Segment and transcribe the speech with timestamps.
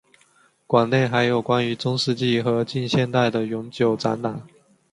[0.65, 4.41] 馆内还有关于中世纪和近现代的永久展览。